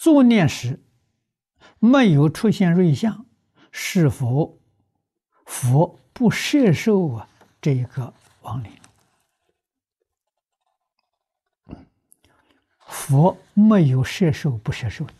[0.00, 0.82] 作念时
[1.78, 3.26] 没有出现瑞相，
[3.70, 4.58] 是否
[5.44, 7.28] 佛不摄受啊？
[7.60, 8.72] 这一个亡灵，
[12.78, 15.12] 佛没有摄受不摄受的。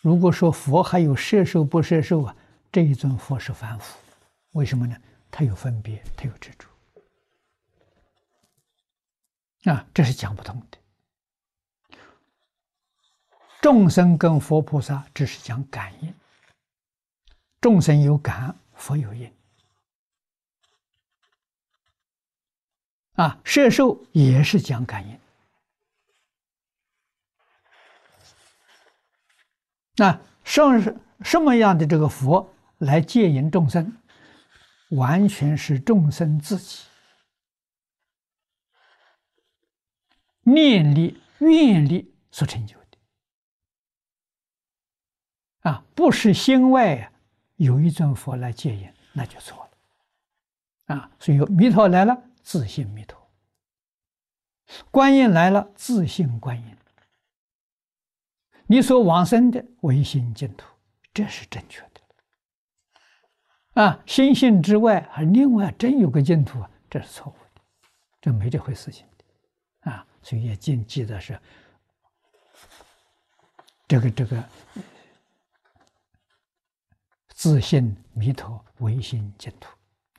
[0.00, 2.34] 如果说佛还有摄受不摄受啊，
[2.72, 3.96] 这一尊佛是凡夫，
[4.54, 4.96] 为什么呢？
[5.30, 6.66] 他有分别，他有执着
[9.70, 10.81] 啊，这是讲不通的。
[13.62, 16.12] 众生跟佛菩萨只是讲感应，
[17.60, 19.32] 众生有感，佛有应。
[23.12, 25.20] 啊，摄受也是讲感应。
[29.94, 33.96] 那什什么样的这个佛来接引众生，
[34.90, 36.82] 完全是众生自己
[40.40, 42.81] 念力、愿力所成就。
[45.62, 47.10] 啊，不是心外
[47.56, 50.96] 有一尊佛来接引，那就错了。
[50.96, 52.22] 啊，所以弥陀来了。
[52.42, 53.16] 自信弥陀，
[54.90, 56.76] 观音来了，自信观音。
[58.66, 60.66] 你所往生的唯心净土，
[61.14, 63.80] 这是正确的。
[63.80, 66.60] 啊，心性之外还另外真有个净土，
[66.90, 67.62] 这是错误的，
[68.20, 69.92] 这没这回事情的。
[69.92, 71.40] 啊，所以也记记得是
[73.86, 74.44] 这个这个
[77.42, 79.68] 自信弥陀唯心净土。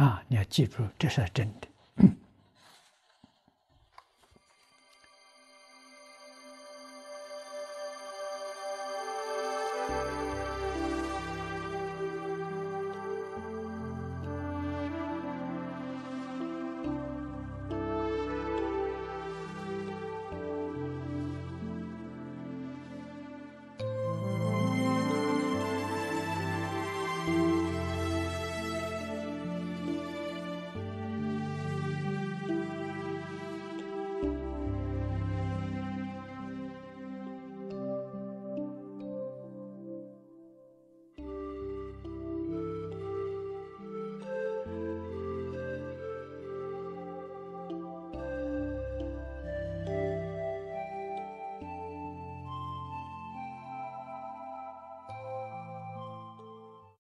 [0.00, 1.68] 啊，你要记住，这是真的。